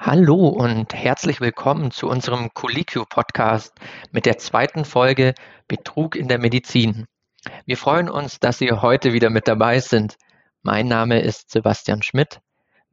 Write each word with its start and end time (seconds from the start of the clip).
Hallo 0.00 0.46
und 0.46 0.94
herzlich 0.94 1.40
willkommen 1.40 1.90
zu 1.90 2.06
unserem 2.08 2.54
Colliquio-Podcast 2.54 3.74
mit 4.12 4.26
der 4.26 4.38
zweiten 4.38 4.84
Folge 4.84 5.34
Betrug 5.66 6.14
in 6.14 6.28
der 6.28 6.38
Medizin. 6.38 7.06
Wir 7.66 7.76
freuen 7.76 8.08
uns, 8.08 8.38
dass 8.38 8.58
Sie 8.58 8.70
heute 8.70 9.12
wieder 9.12 9.28
mit 9.28 9.48
dabei 9.48 9.80
sind. 9.80 10.16
Mein 10.62 10.86
Name 10.86 11.20
ist 11.20 11.50
Sebastian 11.50 12.04
Schmidt. 12.04 12.40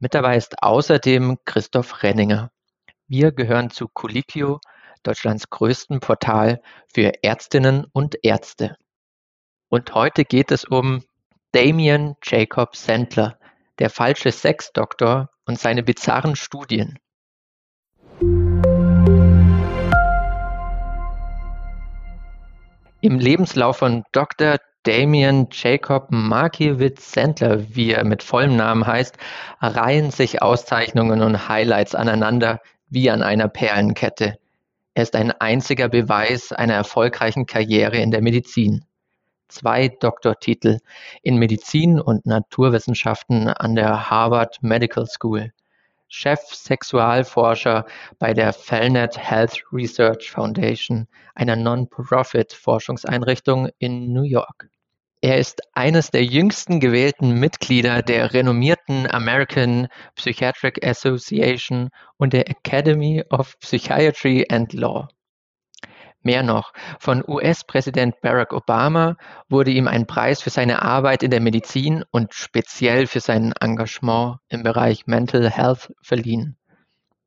Mit 0.00 0.14
dabei 0.14 0.36
ist 0.36 0.64
außerdem 0.64 1.38
Christoph 1.44 2.02
Renninger. 2.02 2.50
Wir 3.06 3.30
gehören 3.30 3.70
zu 3.70 3.86
Colliquio, 3.86 4.58
Deutschlands 5.04 5.48
größten 5.48 6.00
Portal 6.00 6.60
für 6.92 7.22
Ärztinnen 7.22 7.86
und 7.92 8.16
Ärzte. 8.24 8.76
Und 9.68 9.94
heute 9.94 10.24
geht 10.24 10.50
es 10.50 10.64
um 10.64 11.04
Damien 11.52 12.16
Jacob 12.24 12.74
Sandler, 12.74 13.38
der 13.78 13.90
falsche 13.90 14.32
Sexdoktor 14.32 15.30
und 15.46 15.58
seine 15.58 15.82
bizarren 15.82 16.36
Studien. 16.36 16.98
Im 23.00 23.18
Lebenslauf 23.18 23.78
von 23.78 24.04
Dr. 24.12 24.56
Damien 24.82 25.48
Jacob 25.50 26.08
Markiewicz 26.10 27.12
Sandler, 27.12 27.74
wie 27.74 27.92
er 27.92 28.04
mit 28.04 28.22
vollem 28.22 28.56
Namen 28.56 28.86
heißt, 28.86 29.16
reihen 29.60 30.10
sich 30.10 30.42
Auszeichnungen 30.42 31.22
und 31.22 31.48
Highlights 31.48 31.94
aneinander 31.94 32.60
wie 32.88 33.10
an 33.10 33.22
einer 33.22 33.48
Perlenkette. 33.48 34.38
Er 34.94 35.02
ist 35.02 35.14
ein 35.14 35.32
einziger 35.32 35.88
Beweis 35.88 36.52
einer 36.52 36.74
erfolgreichen 36.74 37.46
Karriere 37.46 37.98
in 37.98 38.10
der 38.10 38.22
Medizin. 38.22 38.84
Zwei 39.48 39.88
Doktortitel 39.88 40.78
in 41.22 41.38
Medizin 41.38 42.00
und 42.00 42.26
Naturwissenschaften 42.26 43.48
an 43.48 43.76
der 43.76 44.10
Harvard 44.10 44.62
Medical 44.62 45.06
School. 45.06 45.52
Chef-Sexualforscher 46.08 47.84
bei 48.18 48.32
der 48.32 48.52
Fellnet 48.52 49.18
Health 49.18 49.62
Research 49.72 50.30
Foundation, 50.30 51.08
einer 51.34 51.56
Non-Profit-Forschungseinrichtung 51.56 53.68
in 53.78 54.12
New 54.12 54.22
York. 54.22 54.68
Er 55.22 55.38
ist 55.38 55.60
eines 55.72 56.10
der 56.10 56.24
jüngsten 56.24 56.78
gewählten 56.78 57.40
Mitglieder 57.40 58.02
der 58.02 58.32
renommierten 58.32 59.10
American 59.10 59.88
Psychiatric 60.14 60.86
Association 60.86 61.88
und 62.16 62.32
der 62.32 62.48
Academy 62.48 63.24
of 63.30 63.58
Psychiatry 63.58 64.46
and 64.50 64.72
Law. 64.72 65.08
Mehr 66.26 66.42
noch, 66.42 66.72
von 66.98 67.22
US-Präsident 67.24 68.20
Barack 68.20 68.52
Obama 68.52 69.16
wurde 69.48 69.70
ihm 69.70 69.86
ein 69.86 70.08
Preis 70.08 70.42
für 70.42 70.50
seine 70.50 70.82
Arbeit 70.82 71.22
in 71.22 71.30
der 71.30 71.40
Medizin 71.40 72.02
und 72.10 72.34
speziell 72.34 73.06
für 73.06 73.20
sein 73.20 73.52
Engagement 73.60 74.38
im 74.48 74.64
Bereich 74.64 75.06
Mental 75.06 75.48
Health 75.48 75.94
verliehen. 76.02 76.58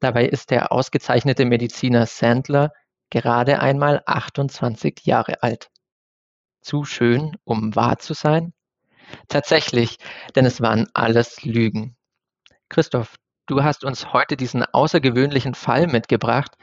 Dabei 0.02 0.26
ist 0.26 0.52
der 0.52 0.74
ausgezeichnete 0.74 1.46
Mediziner 1.46 2.08
Sandler 2.08 2.74
gerade 3.10 3.62
einmal 3.62 4.04
28 4.06 5.06
Jahre 5.06 5.44
alt. 5.44 5.70
Zu 6.60 6.84
schön, 6.84 7.38
um 7.46 7.74
wahr 7.78 8.00
zu 8.00 8.14
sein? 8.14 8.52
Tatsächlich, 9.30 9.96
denn 10.36 10.46
es 10.46 10.60
waren 10.60 10.90
alles 10.94 11.46
Lügen. 11.46 11.96
Christoph, 12.68 13.16
du 13.46 13.64
hast 13.64 13.86
uns 13.86 14.12
heute 14.12 14.36
diesen 14.36 14.66
außergewöhnlichen 14.66 15.54
Fall 15.54 15.88
mitgebracht, 15.88 16.58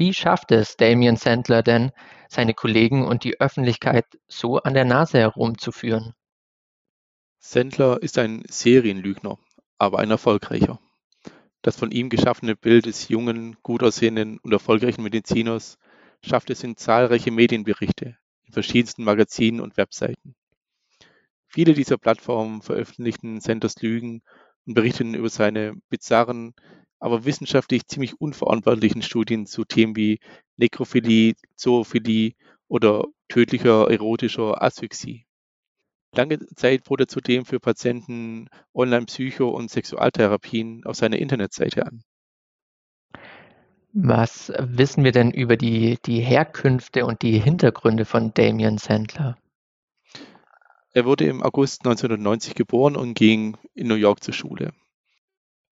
wie 0.00 0.14
schafft 0.14 0.50
es 0.50 0.78
Damien 0.78 1.16
Sandler 1.16 1.62
denn, 1.62 1.92
seine 2.30 2.54
Kollegen 2.54 3.06
und 3.06 3.22
die 3.22 3.38
Öffentlichkeit 3.38 4.06
so 4.28 4.56
an 4.56 4.72
der 4.72 4.86
Nase 4.86 5.18
herumzuführen? 5.18 6.14
Sandler 7.38 8.02
ist 8.02 8.16
ein 8.16 8.42
Serienlügner, 8.48 9.38
aber 9.76 9.98
ein 9.98 10.10
erfolgreicher. 10.10 10.80
Das 11.60 11.76
von 11.76 11.90
ihm 11.90 12.08
geschaffene 12.08 12.56
Bild 12.56 12.86
des 12.86 13.10
jungen, 13.10 13.58
gut 13.62 13.82
aussehenden 13.82 14.38
und 14.38 14.52
erfolgreichen 14.52 15.02
Mediziners 15.02 15.76
schafft 16.24 16.48
es 16.48 16.64
in 16.64 16.78
zahlreiche 16.78 17.30
Medienberichte, 17.30 18.16
in 18.46 18.52
verschiedensten 18.54 19.04
Magazinen 19.04 19.60
und 19.60 19.76
Webseiten. 19.76 20.34
Viele 21.46 21.74
dieser 21.74 21.98
Plattformen 21.98 22.62
veröffentlichten 22.62 23.42
Sanders 23.42 23.82
Lügen 23.82 24.22
und 24.64 24.72
berichteten 24.72 25.12
über 25.12 25.28
seine 25.28 25.74
bizarren, 25.90 26.54
aber 27.00 27.24
wissenschaftlich 27.24 27.86
ziemlich 27.86 28.20
unverantwortlichen 28.20 29.02
Studien 29.02 29.46
zu 29.46 29.64
Themen 29.64 29.96
wie 29.96 30.20
Nekrophilie, 30.56 31.34
Zoophilie 31.56 32.34
oder 32.68 33.04
tödlicher 33.28 33.90
erotischer 33.90 34.62
Asphyxie. 34.62 35.26
Lange 36.14 36.38
Zeit 36.56 36.84
bot 36.84 37.00
er 37.00 37.08
zudem 37.08 37.44
für 37.44 37.60
Patienten 37.60 38.48
Online-Psycho- 38.74 39.48
und 39.48 39.70
Sexualtherapien 39.70 40.84
auf 40.84 40.96
seiner 40.96 41.18
Internetseite 41.18 41.86
an. 41.86 42.02
Was 43.92 44.52
wissen 44.58 45.02
wir 45.02 45.12
denn 45.12 45.30
über 45.32 45.56
die, 45.56 45.98
die 46.04 46.20
Herkünfte 46.20 47.06
und 47.06 47.22
die 47.22 47.38
Hintergründe 47.38 48.04
von 48.04 48.32
Damien 48.34 48.78
Sandler? 48.78 49.36
Er 50.92 51.04
wurde 51.04 51.26
im 51.26 51.42
August 51.42 51.84
1990 51.84 52.54
geboren 52.54 52.96
und 52.96 53.14
ging 53.14 53.56
in 53.74 53.86
New 53.86 53.94
York 53.94 54.22
zur 54.22 54.34
Schule. 54.34 54.72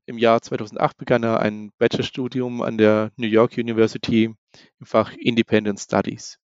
Im 0.09 0.17
Jahr 0.17 0.41
2008 0.41 0.95
begann 0.95 1.23
er 1.23 1.41
ein 1.41 1.73
Bachelorstudium 1.79 2.61
an 2.61 2.77
der 2.77 3.11
New 3.17 3.27
York 3.27 3.57
University 3.57 4.33
im 4.79 4.85
Fach 4.85 5.11
Independent 5.11 5.81
Studies, 5.81 6.39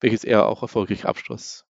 welches 0.00 0.24
er 0.24 0.46
auch 0.46 0.60
erfolgreich 0.60 1.06
abschloss. 1.06 1.64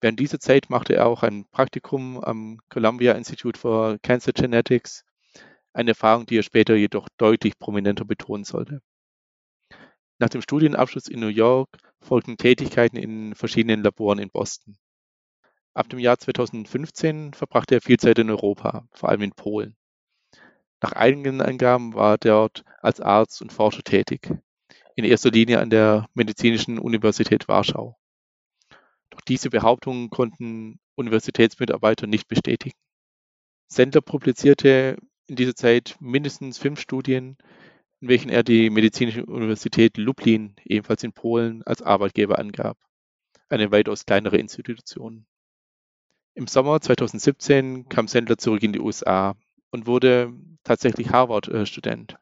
Während 0.00 0.20
dieser 0.20 0.38
Zeit 0.38 0.70
machte 0.70 0.94
er 0.94 1.06
auch 1.06 1.24
ein 1.24 1.44
Praktikum 1.50 2.22
am 2.22 2.60
Columbia 2.68 3.14
Institute 3.14 3.58
for 3.58 3.98
Cancer 3.98 4.32
Genetics, 4.32 5.04
eine 5.72 5.90
Erfahrung, 5.90 6.24
die 6.24 6.38
er 6.38 6.44
später 6.44 6.76
jedoch 6.76 7.08
deutlich 7.16 7.58
prominenter 7.58 8.04
betonen 8.04 8.44
sollte. 8.44 8.80
Nach 10.20 10.28
dem 10.28 10.40
Studienabschluss 10.40 11.08
in 11.08 11.18
New 11.18 11.26
York 11.26 11.68
folgten 12.00 12.36
Tätigkeiten 12.36 12.96
in 12.96 13.34
verschiedenen 13.34 13.82
Laboren 13.82 14.20
in 14.20 14.30
Boston. 14.30 14.78
Ab 15.74 15.88
dem 15.88 15.98
Jahr 15.98 16.16
2015 16.16 17.34
verbrachte 17.34 17.74
er 17.74 17.80
viel 17.80 17.98
Zeit 17.98 18.20
in 18.20 18.30
Europa, 18.30 18.86
vor 18.92 19.08
allem 19.08 19.22
in 19.22 19.32
Polen. 19.32 19.76
Nach 20.80 20.92
eigenen 20.92 21.40
Angaben 21.40 21.94
war 21.94 22.12
er 22.12 22.18
dort 22.18 22.64
als 22.80 23.00
Arzt 23.00 23.42
und 23.42 23.52
Forscher 23.52 23.82
tätig, 23.82 24.30
in 24.94 25.04
erster 25.04 25.30
Linie 25.30 25.60
an 25.60 25.70
der 25.70 26.08
Medizinischen 26.14 26.78
Universität 26.78 27.48
Warschau. 27.48 27.98
Doch 29.10 29.20
diese 29.22 29.50
Behauptungen 29.50 30.10
konnten 30.10 30.78
Universitätsmitarbeiter 30.94 32.06
nicht 32.06 32.28
bestätigen. 32.28 32.76
Sendler 33.66 34.00
publizierte 34.00 34.96
in 35.26 35.36
dieser 35.36 35.54
Zeit 35.54 35.96
mindestens 36.00 36.58
fünf 36.58 36.80
Studien, 36.80 37.36
in 38.00 38.08
welchen 38.08 38.30
er 38.30 38.44
die 38.44 38.70
Medizinische 38.70 39.26
Universität 39.26 39.96
Lublin, 39.96 40.54
ebenfalls 40.64 41.02
in 41.02 41.12
Polen, 41.12 41.62
als 41.64 41.82
Arbeitgeber 41.82 42.38
angab, 42.38 42.78
eine 43.48 43.72
weitaus 43.72 44.06
kleinere 44.06 44.38
Institution. 44.38 45.26
Im 46.34 46.46
Sommer 46.46 46.80
2017 46.80 47.88
kam 47.88 48.06
Sendler 48.06 48.38
zurück 48.38 48.62
in 48.62 48.72
die 48.72 48.80
USA 48.80 49.36
und 49.70 49.86
wurde 49.86 50.32
tatsächlich 50.64 51.10
Harvard-Student, 51.10 52.16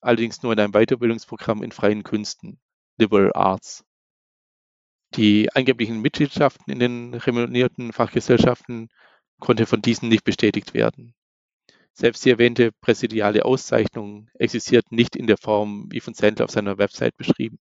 allerdings 0.00 0.42
nur 0.42 0.52
in 0.52 0.60
einem 0.60 0.72
Weiterbildungsprogramm 0.72 1.62
in 1.62 1.72
freien 1.72 2.02
Künsten, 2.02 2.58
Liberal 2.98 3.32
Arts. 3.34 3.84
Die 5.14 5.50
angeblichen 5.54 6.00
Mitgliedschaften 6.00 6.72
in 6.72 6.78
den 6.78 7.14
renommierten 7.14 7.92
Fachgesellschaften 7.92 8.88
konnte 9.40 9.66
von 9.66 9.80
diesen 9.80 10.08
nicht 10.08 10.24
bestätigt 10.24 10.74
werden. 10.74 11.14
Selbst 11.92 12.24
die 12.24 12.30
erwähnte 12.30 12.72
präsidiale 12.72 13.44
Auszeichnung 13.44 14.28
existiert 14.34 14.92
nicht 14.92 15.16
in 15.16 15.26
der 15.26 15.38
Form 15.38 15.88
wie 15.90 16.00
von 16.00 16.14
Sandler 16.14 16.44
auf 16.44 16.50
seiner 16.50 16.78
Website 16.78 17.16
beschrieben. 17.16 17.58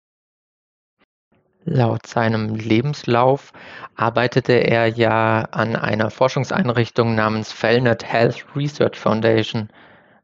Laut 1.66 2.06
seinem 2.06 2.56
Lebenslauf 2.56 3.52
arbeitete 3.94 4.52
er 4.52 4.86
ja 4.86 5.42
an 5.50 5.76
einer 5.76 6.10
Forschungseinrichtung 6.10 7.14
namens 7.14 7.52
Fellnet 7.52 8.04
Health 8.04 8.44
Research 8.54 8.98
Foundation. 8.98 9.70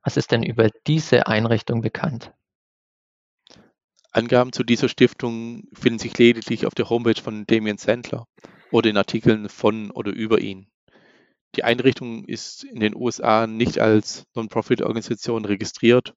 Was 0.05 0.19
ist 0.19 0.33
denn 0.33 0.43
über 0.43 0.69
diese 0.87 1.29
Einrichtung 1.29 1.81
bekannt? 1.81 2.33
Angaben 4.13 4.53
zu 4.53 4.65
dieser 4.65 4.91
Stiftung 4.91 5.65
finden 5.73 5.99
sich 5.99 6.19
lediglich 6.19 6.67
auf 6.67 6.75
der 6.75 6.91
Homepage 6.91 7.23
von 7.23 7.47
Damien 7.47 7.79
Sandler 7.79 8.27
oder 8.71 8.91
in 8.91 8.99
Artikeln 8.99 9.49
von 9.49 9.91
oder 9.91 10.13
über 10.13 10.41
ihn. 10.41 10.67
Die 11.57 11.65
Einrichtung 11.65 12.27
ist 12.27 12.65
in 12.65 12.81
den 12.81 12.95
USA 12.95 13.47
nicht 13.47 13.79
als 13.79 14.27
Non-Profit-Organisation 14.35 15.47
registriert 15.47 16.15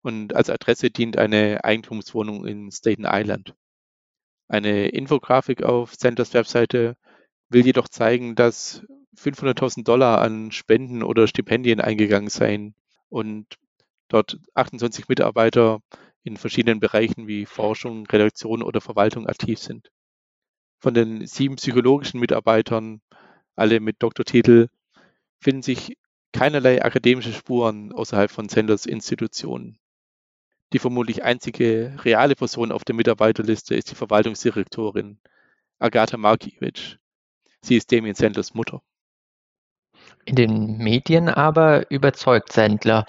und 0.00 0.34
als 0.34 0.48
Adresse 0.48 0.90
dient 0.90 1.18
eine 1.18 1.62
Eigentumswohnung 1.62 2.46
in 2.46 2.70
Staten 2.70 3.04
Island. 3.06 3.54
Eine 4.48 4.88
Infografik 4.88 5.62
auf 5.62 5.94
Sanders 5.94 6.34
Webseite 6.34 6.96
will 7.48 7.64
jedoch 7.66 7.88
zeigen, 7.88 8.34
dass 8.34 8.84
500.000 9.16 9.84
Dollar 9.84 10.20
an 10.20 10.52
Spenden 10.52 11.02
oder 11.02 11.26
Stipendien 11.26 11.80
eingegangen 11.80 12.28
seien 12.28 12.74
und 13.08 13.46
dort 14.08 14.38
28 14.54 15.08
Mitarbeiter 15.08 15.80
in 16.22 16.36
verschiedenen 16.36 16.80
Bereichen 16.80 17.26
wie 17.26 17.46
Forschung, 17.46 18.06
Redaktion 18.06 18.62
oder 18.62 18.80
Verwaltung 18.80 19.26
aktiv 19.26 19.58
sind. 19.58 19.90
Von 20.78 20.94
den 20.94 21.26
sieben 21.26 21.56
psychologischen 21.56 22.20
Mitarbeitern, 22.20 23.00
alle 23.54 23.80
mit 23.80 24.02
Doktortitel, 24.02 24.68
finden 25.40 25.62
sich 25.62 25.96
keinerlei 26.32 26.84
akademische 26.84 27.32
Spuren 27.32 27.92
außerhalb 27.92 28.30
von 28.30 28.48
Sanders 28.48 28.86
Institutionen. 28.86 29.78
Die 30.72 30.78
vermutlich 30.78 31.22
einzige 31.22 31.96
reale 32.04 32.34
Person 32.34 32.72
auf 32.72 32.84
der 32.84 32.94
Mitarbeiterliste 32.94 33.74
ist 33.74 33.90
die 33.90 33.94
Verwaltungsdirektorin 33.94 35.18
Agatha 35.78 36.16
Markiewicz. 36.16 36.96
Sie 37.60 37.76
ist 37.76 37.92
Damien 37.92 38.14
Sandlers 38.14 38.54
Mutter. 38.54 38.82
In 40.24 40.34
den 40.34 40.78
Medien 40.78 41.28
aber 41.28 41.90
überzeugt 41.90 42.52
Sandler. 42.52 43.06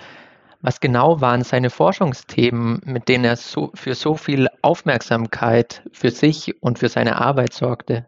Was 0.62 0.80
genau 0.80 1.22
waren 1.22 1.44
seine 1.44 1.70
Forschungsthemen, 1.70 2.82
mit 2.86 3.08
denen 3.08 3.26
er 3.26 3.36
so, 3.36 3.72
für 3.74 3.96
so 3.96 4.16
viel 4.16 4.48
Aufmerksamkeit 4.62 5.84
für 5.92 6.12
sich 6.12 6.62
und 6.62 6.80
für 6.80 6.90
seine 6.90 7.20
Arbeit 7.22 7.54
sorgte? 7.54 8.08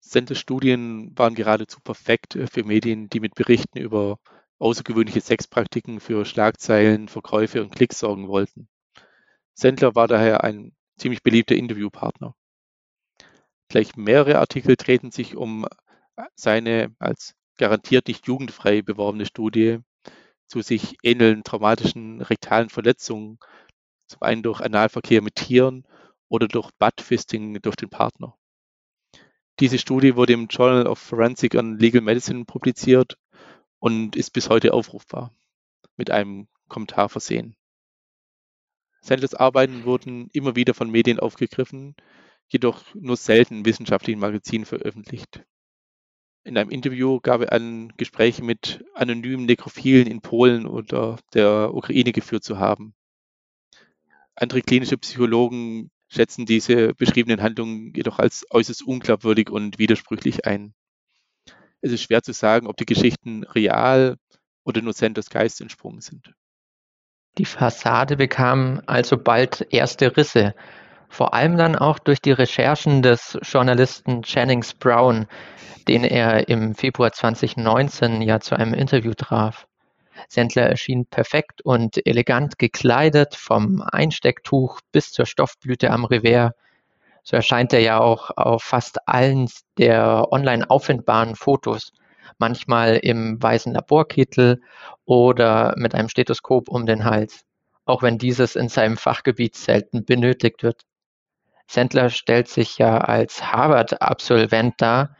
Sandlers 0.00 0.38
Studien 0.38 1.16
waren 1.16 1.34
geradezu 1.34 1.80
perfekt 1.80 2.36
äh, 2.36 2.46
für 2.46 2.64
Medien, 2.64 3.08
die 3.08 3.20
mit 3.20 3.34
Berichten 3.34 3.78
über 3.78 4.18
außergewöhnliche 4.62 5.20
Sexpraktiken 5.20 5.98
für 5.98 6.24
Schlagzeilen, 6.24 7.08
Verkäufe 7.08 7.62
und 7.62 7.74
Klicks 7.74 7.98
sorgen 7.98 8.28
wollten. 8.28 8.68
Sandler 9.54 9.94
war 9.94 10.06
daher 10.06 10.44
ein 10.44 10.72
ziemlich 10.96 11.22
beliebter 11.22 11.56
Interviewpartner. 11.56 12.34
Gleich 13.68 13.96
mehrere 13.96 14.38
Artikel 14.38 14.76
drehten 14.76 15.10
sich 15.10 15.36
um 15.36 15.66
seine 16.34 16.94
als 16.98 17.34
garantiert 17.58 18.06
nicht 18.06 18.26
jugendfrei 18.26 18.82
beworbene 18.82 19.26
Studie 19.26 19.80
zu 20.46 20.62
sich 20.62 20.96
ähnelnden 21.02 21.42
traumatischen 21.42 22.20
rektalen 22.20 22.68
Verletzungen, 22.68 23.38
zum 24.06 24.22
einen 24.22 24.42
durch 24.42 24.60
Analverkehr 24.60 25.22
mit 25.22 25.34
Tieren 25.34 25.86
oder 26.28 26.46
durch 26.46 26.70
Buttfisting 26.78 27.60
durch 27.62 27.76
den 27.76 27.90
Partner. 27.90 28.36
Diese 29.58 29.78
Studie 29.78 30.16
wurde 30.16 30.34
im 30.34 30.46
Journal 30.46 30.86
of 30.86 30.98
Forensic 30.98 31.56
and 31.56 31.80
Legal 31.80 32.00
Medicine 32.00 32.44
publiziert 32.44 33.16
und 33.82 34.14
ist 34.14 34.30
bis 34.30 34.48
heute 34.48 34.74
aufrufbar, 34.74 35.34
mit 35.96 36.12
einem 36.12 36.46
Kommentar 36.68 37.08
versehen. 37.08 37.56
Sandlers 39.00 39.34
Arbeiten 39.34 39.84
wurden 39.84 40.28
immer 40.32 40.54
wieder 40.54 40.72
von 40.72 40.88
Medien 40.88 41.18
aufgegriffen, 41.18 41.96
jedoch 42.46 42.84
nur 42.94 43.16
selten 43.16 43.58
in 43.58 43.64
wissenschaftlichen 43.64 44.20
Magazinen 44.20 44.66
veröffentlicht. 44.66 45.44
In 46.44 46.56
einem 46.56 46.70
Interview 46.70 47.18
gab 47.18 47.40
er 47.40 47.50
an, 47.50 47.92
Gespräche 47.96 48.44
mit 48.44 48.84
anonymen 48.94 49.46
Nekrophilen 49.46 50.06
in 50.06 50.20
Polen 50.20 50.68
oder 50.68 51.18
der 51.34 51.74
Ukraine 51.74 52.12
geführt 52.12 52.44
zu 52.44 52.58
haben. 52.58 52.94
Andere 54.36 54.62
klinische 54.62 54.96
Psychologen 54.96 55.90
schätzen 56.06 56.46
diese 56.46 56.94
beschriebenen 56.94 57.42
Handlungen 57.42 57.92
jedoch 57.96 58.20
als 58.20 58.46
äußerst 58.48 58.86
unglaubwürdig 58.86 59.50
und 59.50 59.80
widersprüchlich 59.80 60.46
ein. 60.46 60.72
Es 61.82 61.92
ist 61.92 62.02
schwer 62.02 62.22
zu 62.22 62.32
sagen, 62.32 62.68
ob 62.68 62.76
die 62.76 62.86
Geschichten 62.86 63.42
real 63.44 64.16
oder 64.64 64.80
nur 64.80 64.92
Sanders 64.92 65.30
Geist 65.30 65.60
entsprungen 65.60 66.00
sind. 66.00 66.32
Die 67.38 67.44
Fassade 67.44 68.16
bekam 68.16 68.82
also 68.86 69.16
bald 69.18 69.66
erste 69.70 70.16
Risse, 70.16 70.54
vor 71.08 71.34
allem 71.34 71.56
dann 71.56 71.76
auch 71.76 71.98
durch 71.98 72.20
die 72.20 72.32
Recherchen 72.32 73.02
des 73.02 73.38
Journalisten 73.42 74.22
Jennings 74.24 74.74
Brown, 74.74 75.26
den 75.88 76.04
er 76.04 76.48
im 76.48 76.74
Februar 76.74 77.12
2019 77.12 78.22
ja 78.22 78.40
zu 78.40 78.56
einem 78.56 78.74
Interview 78.74 79.12
traf. 79.14 79.66
Sendler 80.28 80.68
erschien 80.68 81.06
perfekt 81.06 81.62
und 81.62 82.06
elegant 82.06 82.58
gekleidet, 82.58 83.34
vom 83.34 83.82
Einstecktuch 83.82 84.80
bis 84.92 85.10
zur 85.10 85.26
Stoffblüte 85.26 85.90
am 85.90 86.04
Revers. 86.04 86.52
So 87.22 87.36
erscheint 87.36 87.72
er 87.72 87.80
ja 87.80 88.00
auch 88.00 88.30
auf 88.36 88.62
fast 88.62 89.08
allen 89.08 89.48
der 89.78 90.32
online 90.32 90.68
auffindbaren 90.68 91.36
Fotos, 91.36 91.92
manchmal 92.38 92.96
im 92.96 93.40
weißen 93.40 93.72
Laborkittel 93.72 94.60
oder 95.04 95.74
mit 95.76 95.94
einem 95.94 96.08
Stethoskop 96.08 96.68
um 96.68 96.86
den 96.86 97.04
Hals, 97.04 97.44
auch 97.84 98.02
wenn 98.02 98.18
dieses 98.18 98.56
in 98.56 98.68
seinem 98.68 98.96
Fachgebiet 98.96 99.56
selten 99.56 100.04
benötigt 100.04 100.62
wird. 100.62 100.82
Sandler 101.68 102.10
stellt 102.10 102.48
sich 102.48 102.78
ja 102.78 102.98
als 102.98 103.52
Harvard-Absolvent 103.52 104.74
dar, 104.78 105.16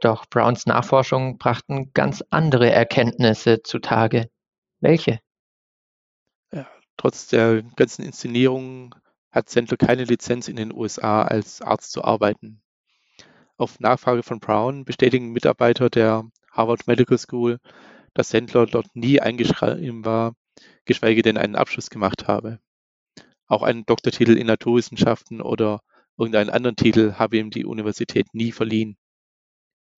doch 0.00 0.26
Browns 0.26 0.66
Nachforschungen 0.66 1.38
brachten 1.38 1.92
ganz 1.92 2.22
andere 2.30 2.70
Erkenntnisse 2.70 3.62
zutage. 3.62 4.28
Welche? 4.80 5.18
Ja, 6.52 6.68
trotz 6.96 7.26
der 7.28 7.62
ganzen 7.74 8.04
Inszenierungen 8.04 8.94
hat 9.30 9.48
Sandler 9.48 9.76
keine 9.76 10.04
Lizenz 10.04 10.48
in 10.48 10.56
den 10.56 10.72
USA 10.72 11.22
als 11.22 11.62
Arzt 11.62 11.92
zu 11.92 12.02
arbeiten. 12.04 12.62
Auf 13.56 13.80
Nachfrage 13.80 14.22
von 14.22 14.40
Brown 14.40 14.84
bestätigen 14.84 15.32
Mitarbeiter 15.32 15.90
der 15.90 16.24
Harvard 16.50 16.86
Medical 16.86 17.18
School, 17.18 17.58
dass 18.14 18.30
Sandler 18.30 18.66
dort 18.66 18.94
nie 18.94 19.20
eingeschrieben 19.20 20.04
war, 20.04 20.34
geschweige 20.84 21.22
denn 21.22 21.36
einen 21.36 21.56
Abschluss 21.56 21.90
gemacht 21.90 22.28
habe. 22.28 22.60
Auch 23.46 23.62
einen 23.62 23.84
Doktortitel 23.86 24.36
in 24.36 24.46
Naturwissenschaften 24.46 25.40
oder 25.40 25.80
irgendeinen 26.16 26.50
anderen 26.50 26.76
Titel 26.76 27.14
habe 27.14 27.38
ihm 27.38 27.50
die 27.50 27.64
Universität 27.64 28.26
nie 28.32 28.52
verliehen. 28.52 28.96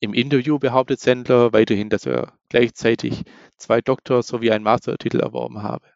Im 0.01 0.15
Interview 0.15 0.59
behauptet 0.59 1.01
Sandler 1.01 1.53
weiterhin, 1.53 1.91
dass 1.91 2.07
er 2.07 2.33
gleichzeitig 2.49 3.25
zwei 3.59 3.83
Doktor- 3.83 4.23
sowie 4.23 4.51
einen 4.51 4.65
Mastertitel 4.65 5.21
erworben 5.21 5.63
habe. 5.63 5.87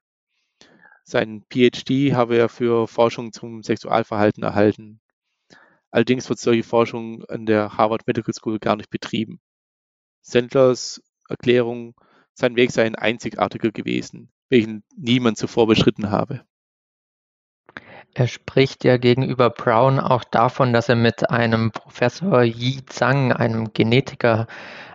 Seinen 1.04 1.44
PhD 1.50 2.14
habe 2.14 2.36
er 2.36 2.48
für 2.48 2.88
Forschung 2.88 3.32
zum 3.32 3.62
Sexualverhalten 3.62 4.42
erhalten. 4.42 5.00
Allerdings 5.90 6.28
wird 6.28 6.38
solche 6.38 6.64
Forschung 6.64 7.24
an 7.26 7.46
der 7.46 7.76
Harvard 7.76 8.06
Medical 8.06 8.34
School 8.34 8.58
gar 8.58 8.74
nicht 8.74 8.90
betrieben. 8.90 9.38
Sandlers 10.22 11.02
Erklärung, 11.28 11.94
sein 12.32 12.56
Weg 12.56 12.72
sei 12.72 12.84
ein 12.84 12.96
einzigartiger 12.96 13.70
gewesen, 13.70 14.32
welchen 14.48 14.82
niemand 14.96 15.38
zuvor 15.38 15.66
beschritten 15.66 16.10
habe. 16.10 16.44
Er 18.14 18.28
spricht 18.28 18.84
ja 18.84 18.96
gegenüber 18.96 19.50
Brown 19.50 19.98
auch 19.98 20.24
davon, 20.24 20.72
dass 20.72 20.88
er 20.88 20.96
mit 20.96 21.30
einem 21.30 21.72
Professor 21.72 22.42
Yi 22.42 22.84
Zhang, 22.86 23.32
einem 23.32 23.72
Genetiker 23.72 24.46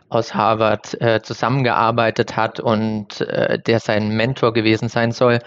aus 0.07 0.33
Harvard, 0.33 0.99
äh, 1.01 1.21
zusammengearbeitet 1.21 2.35
hat 2.35 2.59
und 2.59 3.21
äh, 3.21 3.59
der 3.59 3.79
sein 3.79 4.09
Mentor 4.09 4.53
gewesen 4.53 4.89
sein 4.89 5.11
soll. 5.11 5.39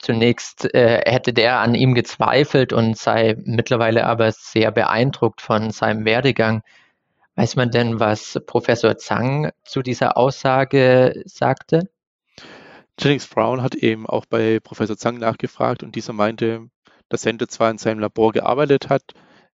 Zunächst 0.00 0.72
äh, 0.74 1.02
hätte 1.06 1.32
der 1.32 1.60
an 1.60 1.74
ihm 1.74 1.94
gezweifelt 1.94 2.72
und 2.72 2.96
sei 2.98 3.36
mittlerweile 3.44 4.06
aber 4.06 4.32
sehr 4.32 4.72
beeindruckt 4.72 5.40
von 5.40 5.70
seinem 5.70 6.04
Werdegang. 6.04 6.62
Weiß 7.36 7.56
man 7.56 7.70
denn, 7.70 8.00
was 8.00 8.40
Professor 8.46 8.96
Zhang 8.96 9.52
zu 9.64 9.82
dieser 9.82 10.16
Aussage 10.16 11.22
sagte? 11.26 11.88
Jennings 12.98 13.26
Brown 13.26 13.62
hat 13.62 13.74
eben 13.74 14.06
auch 14.06 14.24
bei 14.26 14.58
Professor 14.58 14.96
Zhang 14.96 15.18
nachgefragt 15.18 15.82
und 15.82 15.94
dieser 15.94 16.14
meinte, 16.14 16.68
dass 17.08 17.22
Sender 17.22 17.46
zwar 17.46 17.70
in 17.70 17.78
seinem 17.78 18.00
Labor 18.00 18.32
gearbeitet 18.32 18.88
hat, 18.88 19.12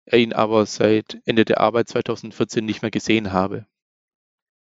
er 0.06 0.18
ihn 0.18 0.32
aber 0.32 0.66
seit 0.66 1.18
Ende 1.26 1.44
der 1.44 1.60
Arbeit 1.60 1.88
2014 1.88 2.64
nicht 2.64 2.82
mehr 2.82 2.90
gesehen 2.90 3.32
habe. 3.32 3.66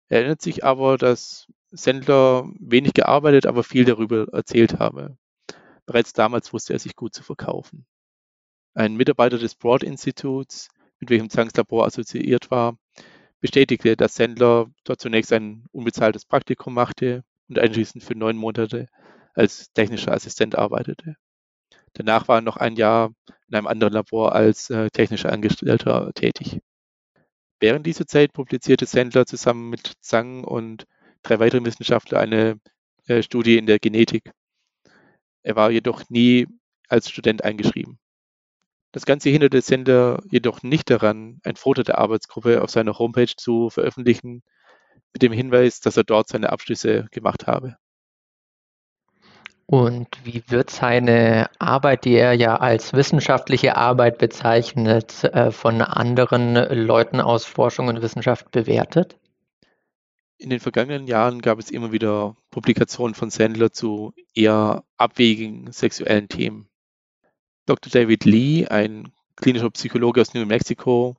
Er 0.08 0.18
erinnert 0.18 0.42
sich 0.42 0.64
aber, 0.64 0.98
dass 0.98 1.46
Sendler 1.70 2.48
wenig 2.58 2.94
gearbeitet, 2.94 3.46
aber 3.46 3.64
viel 3.64 3.84
darüber 3.84 4.26
erzählt 4.32 4.78
habe. 4.78 5.16
Bereits 5.90 6.12
damals 6.12 6.52
wusste 6.52 6.72
er 6.72 6.78
sich 6.78 6.94
gut 6.94 7.14
zu 7.14 7.24
verkaufen. 7.24 7.84
Ein 8.74 8.94
Mitarbeiter 8.94 9.38
des 9.38 9.56
Broad 9.56 9.82
Instituts, 9.82 10.68
mit 11.00 11.10
welchem 11.10 11.30
Zangs 11.30 11.56
Labor 11.56 11.84
assoziiert 11.84 12.52
war, 12.52 12.78
bestätigte, 13.40 13.96
dass 13.96 14.14
Sendler 14.14 14.70
dort 14.84 15.00
zunächst 15.00 15.32
ein 15.32 15.64
unbezahltes 15.72 16.26
Praktikum 16.26 16.74
machte 16.74 17.24
und 17.48 17.58
anschließend 17.58 18.04
für 18.04 18.14
neun 18.14 18.36
Monate 18.36 18.86
als 19.34 19.72
technischer 19.72 20.12
Assistent 20.12 20.56
arbeitete. 20.56 21.16
Danach 21.94 22.28
war 22.28 22.38
er 22.38 22.42
noch 22.42 22.56
ein 22.56 22.76
Jahr 22.76 23.10
in 23.48 23.56
einem 23.56 23.66
anderen 23.66 23.94
Labor 23.94 24.32
als 24.32 24.70
äh, 24.70 24.90
technischer 24.90 25.32
Angestellter 25.32 26.12
tätig. 26.14 26.60
Während 27.58 27.84
dieser 27.84 28.06
Zeit 28.06 28.32
publizierte 28.32 28.86
Sandler 28.86 29.26
zusammen 29.26 29.70
mit 29.70 29.94
Zhang 29.98 30.44
und 30.44 30.84
drei 31.22 31.40
weiteren 31.40 31.64
Wissenschaftlern 31.64 32.22
eine 32.22 32.60
äh, 33.06 33.24
Studie 33.24 33.58
in 33.58 33.66
der 33.66 33.80
Genetik. 33.80 34.30
Er 35.42 35.56
war 35.56 35.70
jedoch 35.70 36.08
nie 36.10 36.46
als 36.88 37.08
Student 37.08 37.44
eingeschrieben. 37.44 37.98
Das 38.92 39.06
Ganze 39.06 39.30
hinderte 39.30 39.60
Sender 39.60 40.20
jedoch 40.30 40.62
nicht 40.62 40.90
daran, 40.90 41.40
ein 41.44 41.56
Foto 41.56 41.82
der 41.82 41.98
Arbeitsgruppe 41.98 42.62
auf 42.62 42.70
seiner 42.70 42.98
Homepage 42.98 43.34
zu 43.36 43.70
veröffentlichen, 43.70 44.42
mit 45.12 45.22
dem 45.22 45.32
Hinweis, 45.32 45.80
dass 45.80 45.96
er 45.96 46.04
dort 46.04 46.28
seine 46.28 46.50
Abschlüsse 46.50 47.06
gemacht 47.10 47.46
habe. 47.46 47.76
Und 49.66 50.08
wie 50.24 50.42
wird 50.48 50.70
seine 50.70 51.48
Arbeit, 51.60 52.04
die 52.04 52.14
er 52.14 52.32
ja 52.32 52.56
als 52.56 52.92
wissenschaftliche 52.92 53.76
Arbeit 53.76 54.18
bezeichnet, 54.18 55.22
äh, 55.22 55.52
von 55.52 55.80
anderen 55.80 56.54
Leuten 56.56 57.20
aus 57.20 57.44
Forschung 57.44 57.86
und 57.86 58.02
Wissenschaft 58.02 58.50
bewertet? 58.50 59.19
In 60.40 60.48
den 60.48 60.58
vergangenen 60.58 61.06
Jahren 61.06 61.42
gab 61.42 61.58
es 61.58 61.70
immer 61.70 61.92
wieder 61.92 62.34
Publikationen 62.50 63.14
von 63.14 63.28
Sandler 63.28 63.72
zu 63.72 64.14
eher 64.34 64.84
abwegigen 64.96 65.70
sexuellen 65.70 66.28
Themen. 66.28 66.66
Dr. 67.66 67.92
David 67.92 68.24
Lee, 68.24 68.66
ein 68.66 69.12
klinischer 69.36 69.68
Psychologe 69.68 70.22
aus 70.22 70.32
New 70.32 70.46
Mexico 70.46 71.18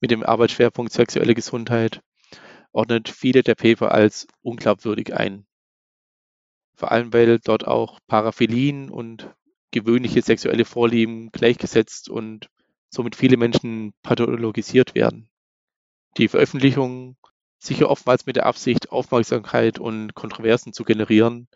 mit 0.00 0.12
dem 0.12 0.22
Arbeitsschwerpunkt 0.22 0.92
sexuelle 0.92 1.34
Gesundheit, 1.34 2.00
ordnet 2.70 3.08
viele 3.08 3.42
der 3.42 3.56
Paper 3.56 3.90
als 3.90 4.28
unglaubwürdig 4.40 5.14
ein. 5.14 5.46
Vor 6.76 6.92
allem, 6.92 7.12
weil 7.12 7.40
dort 7.40 7.66
auch 7.66 7.98
Paraphilien 8.06 8.88
und 8.88 9.34
gewöhnliche 9.72 10.22
sexuelle 10.22 10.64
Vorlieben 10.64 11.32
gleichgesetzt 11.32 12.08
und 12.08 12.48
somit 12.88 13.16
viele 13.16 13.36
Menschen 13.36 13.94
pathologisiert 14.04 14.94
werden. 14.94 15.28
Die 16.18 16.28
Veröffentlichung, 16.28 17.16
sicher 17.60 17.90
oftmals 17.90 18.26
mit 18.26 18.36
der 18.36 18.46
Absicht, 18.46 18.90
Aufmerksamkeit 18.90 19.78
und 19.78 20.14
Kontroversen 20.14 20.72
zu 20.72 20.82
generieren, 20.82 21.46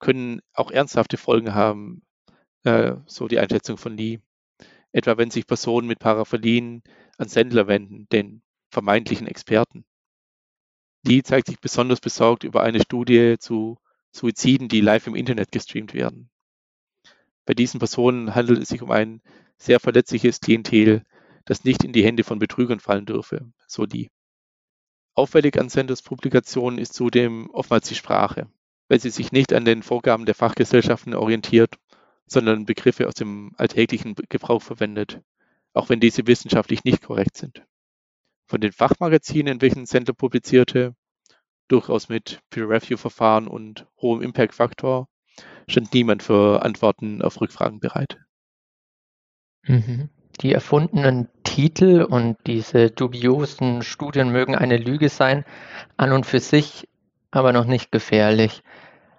können 0.00 0.40
auch 0.52 0.70
ernsthafte 0.70 1.16
Folgen 1.16 1.54
haben, 1.54 2.02
äh, 2.64 2.96
so 3.06 3.28
die 3.28 3.38
Einschätzung 3.38 3.78
von 3.78 3.96
Lee. 3.96 4.18
Etwa 4.92 5.16
wenn 5.16 5.30
sich 5.30 5.46
Personen 5.46 5.86
mit 5.86 6.00
Parapherien 6.00 6.82
an 7.18 7.28
Sendler 7.28 7.68
wenden, 7.68 8.08
den 8.10 8.42
vermeintlichen 8.70 9.26
Experten. 9.26 9.84
Lee 11.04 11.22
zeigt 11.22 11.46
sich 11.46 11.60
besonders 11.60 12.00
besorgt 12.00 12.44
über 12.44 12.62
eine 12.62 12.80
Studie 12.80 13.36
zu 13.38 13.78
Suiziden, 14.10 14.68
die 14.68 14.80
live 14.80 15.06
im 15.06 15.14
Internet 15.14 15.52
gestreamt 15.52 15.94
werden. 15.94 16.30
Bei 17.46 17.54
diesen 17.54 17.78
Personen 17.78 18.34
handelt 18.34 18.60
es 18.60 18.68
sich 18.68 18.82
um 18.82 18.90
ein 18.90 19.22
sehr 19.56 19.78
verletzliches 19.78 20.40
Klientel, 20.40 21.04
das 21.44 21.64
nicht 21.64 21.84
in 21.84 21.92
die 21.92 22.04
Hände 22.04 22.24
von 22.24 22.38
Betrügern 22.38 22.80
fallen 22.80 23.06
dürfe, 23.06 23.50
so 23.66 23.86
die. 23.86 24.10
Auffällig 25.18 25.58
an 25.58 25.68
Sanders 25.68 26.02
Publikationen 26.02 26.78
ist 26.78 26.94
zudem 26.94 27.50
oftmals 27.50 27.88
die 27.88 27.96
Sprache, 27.96 28.46
weil 28.86 29.00
sie 29.00 29.10
sich 29.10 29.32
nicht 29.32 29.52
an 29.52 29.64
den 29.64 29.82
Vorgaben 29.82 30.26
der 30.26 30.36
Fachgesellschaften 30.36 31.12
orientiert, 31.12 31.74
sondern 32.26 32.66
Begriffe 32.66 33.08
aus 33.08 33.14
dem 33.14 33.52
alltäglichen 33.56 34.14
Gebrauch 34.28 34.62
verwendet, 34.62 35.20
auch 35.72 35.88
wenn 35.88 35.98
diese 35.98 36.28
wissenschaftlich 36.28 36.84
nicht 36.84 37.02
korrekt 37.02 37.36
sind. 37.36 37.64
Von 38.46 38.60
den 38.60 38.70
Fachmagazinen, 38.70 39.54
in 39.54 39.60
welchen 39.60 39.86
Sender 39.86 40.12
publizierte, 40.12 40.94
durchaus 41.66 42.08
mit 42.08 42.40
Peer-Review-Verfahren 42.50 43.48
und 43.48 43.88
hohem 44.00 44.22
Impact-Faktor, 44.22 45.08
stand 45.66 45.92
niemand 45.94 46.22
für 46.22 46.62
Antworten 46.62 47.22
auf 47.22 47.40
Rückfragen 47.40 47.80
bereit. 47.80 48.20
Mhm. 49.64 50.10
Die 50.42 50.52
erfundenen 50.52 51.28
Titel 51.58 52.06
und 52.08 52.36
diese 52.46 52.88
dubiosen 52.88 53.82
Studien 53.82 54.30
mögen 54.30 54.54
eine 54.54 54.76
Lüge 54.76 55.08
sein, 55.08 55.44
an 55.96 56.12
und 56.12 56.24
für 56.24 56.38
sich 56.38 56.88
aber 57.32 57.52
noch 57.52 57.64
nicht 57.64 57.90
gefährlich. 57.90 58.62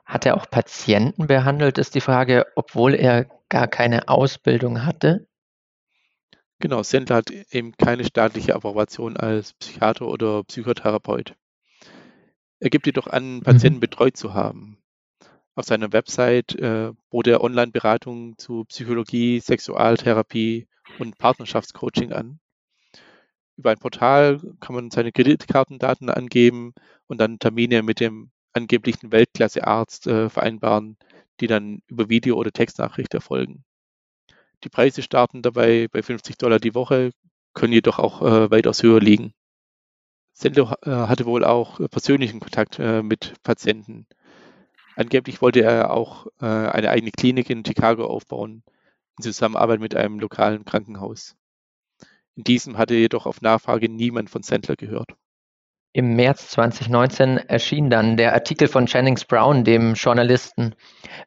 Hat 0.06 0.26
er 0.26 0.38
auch 0.38 0.50
Patienten 0.50 1.28
behandelt, 1.28 1.78
ist 1.78 1.96
die 1.96 2.00
Frage, 2.00 2.46
obwohl 2.56 2.96
er 2.96 3.26
gar 3.50 3.68
keine 3.68 4.08
Ausbildung 4.08 4.86
hatte? 4.86 5.28
Genau, 6.60 6.82
Sendler 6.82 7.18
hat 7.18 7.30
eben 7.30 7.74
keine 7.74 8.06
staatliche 8.06 8.56
Approbation 8.56 9.18
als 9.18 9.52
Psychiater 9.56 10.08
oder 10.08 10.46
Psychotherapeut. 10.46 11.36
Er 12.62 12.70
gibt 12.70 12.86
jedoch 12.86 13.08
an, 13.08 13.42
Patienten 13.42 13.80
mhm. 13.80 13.82
betreut 13.82 14.16
zu 14.16 14.34
haben. 14.34 14.78
Auf 15.60 15.66
seiner 15.66 15.92
Website 15.92 16.56
äh, 16.56 16.94
bot 17.10 17.28
er 17.28 17.44
Online-Beratung 17.44 18.38
zu 18.38 18.64
Psychologie, 18.64 19.42
Sexualtherapie 19.42 20.70
und 21.00 21.18
Partnerschaftscoaching 21.18 22.14
an. 22.14 22.40
Über 23.58 23.72
ein 23.72 23.78
Portal 23.78 24.40
kann 24.62 24.74
man 24.74 24.90
seine 24.90 25.12
Kreditkartendaten 25.12 26.10
angeben 26.10 26.74
und 27.08 27.20
dann 27.20 27.40
Termine 27.40 27.84
mit 27.84 28.00
dem 28.00 28.32
angeblichen 28.54 29.12
Weltklasse-Arzt 29.12 30.08
äh, 30.08 30.30
vereinbaren, 30.30 30.96
die 31.42 31.48
dann 31.48 31.82
über 31.88 32.08
Video- 32.08 32.38
oder 32.38 32.54
Textnachricht 32.54 33.14
erfolgen. 33.14 33.66
Die 34.64 34.70
Preise 34.70 35.02
starten 35.02 35.42
dabei 35.42 35.90
bei 35.92 36.02
50 36.02 36.38
Dollar 36.38 36.60
die 36.60 36.74
Woche, 36.74 37.12
können 37.54 37.74
jedoch 37.74 38.00
auch 38.00 38.22
äh, 38.22 38.50
weitaus 38.50 38.82
höher 38.82 39.02
liegen. 39.02 39.34
Sendler 40.32 40.78
äh, 40.84 40.90
hatte 40.90 41.26
wohl 41.26 41.44
auch 41.44 41.82
persönlichen 41.90 42.40
Kontakt 42.40 42.80
äh, 42.80 43.04
mit 43.04 43.34
Patienten. 43.44 44.08
Angeblich 45.00 45.42
wollte 45.42 45.62
er 45.62 45.92
auch 45.92 46.28
äh, 46.42 46.46
eine 46.46 46.90
eigene 46.90 47.12
Klinik 47.12 47.50
in 47.50 47.64
Chicago 47.64 48.04
aufbauen, 48.04 48.64
in 49.18 49.24
Zusammenarbeit 49.24 49.80
mit 49.80 49.96
einem 49.96 50.20
lokalen 50.20 50.66
Krankenhaus. 50.66 51.38
In 52.36 52.44
diesem 52.44 52.78
hatte 52.78 52.96
jedoch 52.96 53.26
auf 53.26 53.40
Nachfrage 53.40 53.88
niemand 53.88 54.30
von 54.30 54.44
Sandler 54.44 54.76
gehört. 54.76 55.12
Im 55.94 56.18
März 56.18 56.50
2019 56.50 57.38
erschien 57.38 57.90
dann 57.90 58.18
der 58.18 58.34
Artikel 58.34 58.68
von 58.68 58.88
Jennings 58.88 59.24
Brown, 59.24 59.64
dem 59.64 59.94
Journalisten, 59.94 60.76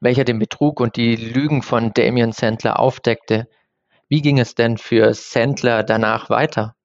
welcher 0.00 0.24
den 0.24 0.38
Betrug 0.38 0.78
und 0.78 0.96
die 0.96 1.16
Lügen 1.16 1.62
von 1.62 1.94
Damien 1.94 2.32
Sandler 2.32 2.78
aufdeckte. 2.78 3.48
Wie 4.06 4.20
ging 4.20 4.38
es 4.38 4.54
denn 4.54 4.76
für 4.76 5.14
Sandler 5.14 5.82
danach 5.82 6.28
weiter? 6.28 6.76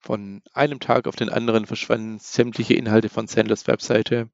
Von 0.00 0.42
einem 0.52 0.78
Tag 0.78 1.08
auf 1.08 1.16
den 1.16 1.30
anderen 1.30 1.64
verschwanden 1.64 2.18
sämtliche 2.18 2.74
Inhalte 2.74 3.08
von 3.08 3.26
Sandlers 3.28 3.66
Webseite 3.66 4.28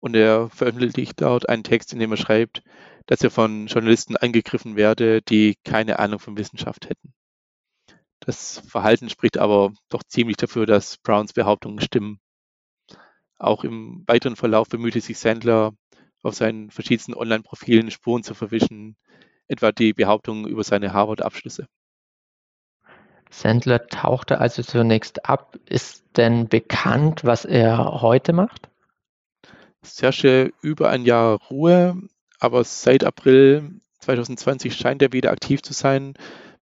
und 0.00 0.14
er 0.14 0.48
veröffentlicht 0.50 1.20
dort 1.20 1.48
einen 1.48 1.64
Text, 1.64 1.92
in 1.92 1.98
dem 1.98 2.10
er 2.12 2.16
schreibt, 2.16 2.62
dass 3.06 3.22
er 3.22 3.30
von 3.30 3.66
Journalisten 3.66 4.16
angegriffen 4.16 4.76
werde, 4.76 5.22
die 5.22 5.56
keine 5.64 5.98
Ahnung 5.98 6.18
von 6.18 6.36
Wissenschaft 6.36 6.88
hätten. 6.88 7.14
Das 8.20 8.62
Verhalten 8.66 9.08
spricht 9.08 9.38
aber 9.38 9.72
doch 9.88 10.02
ziemlich 10.02 10.36
dafür, 10.36 10.66
dass 10.66 10.98
Browns 10.98 11.32
Behauptungen 11.32 11.80
stimmen. 11.80 12.20
Auch 13.38 13.64
im 13.64 14.04
weiteren 14.06 14.36
Verlauf 14.36 14.68
bemühte 14.68 15.00
sich 15.00 15.18
Sandler, 15.18 15.72
auf 16.22 16.34
seinen 16.34 16.70
verschiedensten 16.70 17.14
Online-Profilen 17.14 17.90
Spuren 17.90 18.24
zu 18.24 18.34
verwischen, 18.34 18.96
etwa 19.46 19.72
die 19.72 19.92
Behauptungen 19.92 20.46
über 20.46 20.64
seine 20.64 20.92
Harvard-Abschlüsse. 20.92 21.66
Sandler 23.30 23.86
tauchte 23.86 24.38
also 24.38 24.62
zunächst 24.62 25.26
ab. 25.26 25.56
Ist 25.66 26.04
denn 26.16 26.48
bekannt, 26.48 27.24
was 27.24 27.44
er 27.44 28.00
heute 28.00 28.32
macht? 28.32 28.68
Herrsche 29.82 30.52
über 30.62 30.90
ein 30.90 31.04
Jahr 31.04 31.40
Ruhe, 31.50 32.00
aber 32.38 32.64
seit 32.64 33.04
April 33.04 33.80
2020 34.00 34.74
scheint 34.74 35.02
er 35.02 35.12
wieder 35.12 35.30
aktiv 35.30 35.62
zu 35.62 35.72
sein 35.72 36.14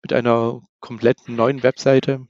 mit 0.01 0.13
einer 0.13 0.61
kompletten 0.79 1.35
neuen 1.35 1.63
Webseite. 1.63 2.27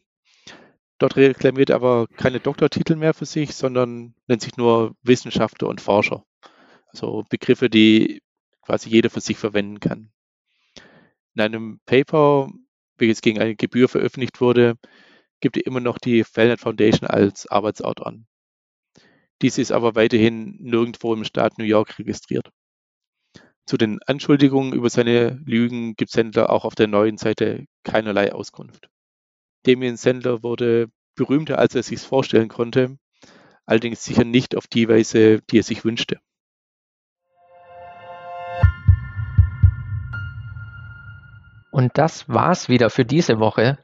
Dort 0.98 1.18
reklamiert 1.18 1.70
er 1.70 1.76
aber 1.76 2.08
keine 2.08 2.40
Doktortitel 2.40 2.96
mehr 2.96 3.14
für 3.14 3.26
sich, 3.26 3.54
sondern 3.54 4.16
nennt 4.28 4.42
sich 4.42 4.56
nur 4.56 4.96
Wissenschaftler 5.04 5.68
und 5.68 5.82
Forscher. 5.82 6.24
Also 6.88 7.26
Begriffe, 7.30 7.70
die 7.70 8.22
quasi 8.62 8.90
jeder 8.90 9.10
für 9.10 9.20
sich 9.20 9.38
verwenden 9.38 9.80
kann. 9.80 10.12
In 11.36 11.42
einem 11.42 11.80
Paper, 11.86 12.50
welches 12.98 13.22
gegen 13.22 13.42
eine 13.42 13.56
Gebühr 13.56 13.90
veröffentlicht 13.90 14.40
wurde, 14.40 14.78
gibt 15.42 15.58
er 15.58 15.66
immer 15.66 15.82
noch 15.82 15.98
die 15.98 16.24
Fellnet 16.24 16.62
Foundation 16.62 17.10
als 17.10 17.46
Arbeitsort 17.48 18.06
an. 18.06 18.26
Dies 19.42 19.58
ist 19.58 19.72
aber 19.72 19.96
weiterhin 19.96 20.58
nirgendwo 20.60 21.14
im 21.14 21.26
Staat 21.26 21.58
New 21.58 21.66
York 21.66 22.00
registriert. 22.00 22.50
Zu 23.66 23.78
den 23.78 24.00
Anschuldigungen 24.06 24.74
über 24.74 24.90
seine 24.90 25.42
Lügen 25.46 25.96
gibt 25.96 26.12
Sandler 26.12 26.52
auch 26.52 26.66
auf 26.66 26.76
der 26.76 26.88
neuen 26.88 27.18
Seite 27.18 27.66
keinerlei 27.84 28.32
Auskunft. 28.32 28.90
Damien 29.64 29.98
Sandler 29.98 30.44
wurde 30.44 30.88
berühmter, 31.16 31.58
als 31.58 31.74
er 31.74 31.84
sich 31.84 32.00
vorstellen 32.00 32.50
konnte, 32.50 32.98
allerdings 33.66 34.04
sicher 34.04 34.24
nicht 34.24 34.56
auf 34.56 34.68
die 34.68 34.88
Weise, 34.88 35.42
die 35.42 35.60
er 35.60 35.64
sich 35.64 35.84
wünschte. 35.84 36.20
Und 41.72 41.98
das 41.98 42.30
war's 42.30 42.70
wieder 42.70 42.90
für 42.90 43.04
diese 43.04 43.40
Woche. 43.40 43.78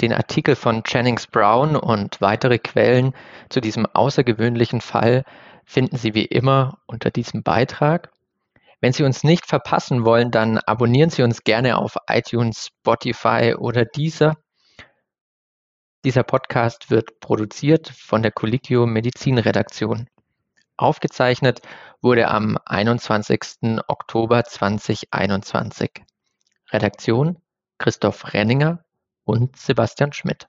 Den 0.00 0.12
Artikel 0.12 0.56
von 0.56 0.82
Jennings 0.86 1.26
Brown 1.26 1.74
und 1.74 2.20
weitere 2.20 2.58
Quellen 2.58 3.14
zu 3.48 3.60
diesem 3.60 3.86
außergewöhnlichen 3.86 4.80
Fall 4.80 5.24
finden 5.64 5.96
Sie 5.96 6.14
wie 6.14 6.26
immer 6.26 6.78
unter 6.86 7.10
diesem 7.10 7.42
Beitrag. 7.42 8.10
Wenn 8.80 8.92
Sie 8.92 9.04
uns 9.04 9.24
nicht 9.24 9.46
verpassen 9.46 10.04
wollen, 10.04 10.30
dann 10.30 10.58
abonnieren 10.58 11.10
Sie 11.10 11.22
uns 11.22 11.44
gerne 11.44 11.78
auf 11.78 11.96
iTunes, 12.08 12.68
Spotify 12.78 13.54
oder 13.58 13.84
Deezer. 13.84 14.36
Dieser 16.04 16.22
Podcast 16.22 16.90
wird 16.90 17.18
produziert 17.20 17.88
von 17.88 18.22
der 18.22 18.32
Collegio 18.32 18.86
Medizin 18.86 19.38
Redaktion. 19.38 20.08
Aufgezeichnet 20.76 21.62
wurde 22.02 22.28
am 22.28 22.58
21. 22.66 23.80
Oktober 23.88 24.44
2021. 24.44 25.90
Redaktion 26.70 27.38
Christoph 27.78 28.34
Renninger 28.34 28.85
und 29.26 29.56
Sebastian 29.56 30.12
Schmidt. 30.12 30.46